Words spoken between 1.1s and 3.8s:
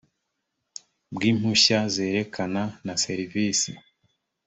bw impushya zerekeranye na serivisi